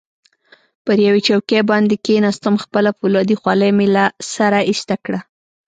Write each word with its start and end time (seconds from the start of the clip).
پر 0.85 0.97
یوې 1.07 1.21
چوکۍ 1.27 1.59
باندې 1.69 1.95
کښېناستم، 2.05 2.55
خپله 2.63 2.89
فولادي 2.97 3.35
خولۍ 3.41 3.71
مې 3.77 3.87
له 3.95 4.05
سره 4.33 4.57
ایسته 4.69 4.95
کړه. 5.05 5.19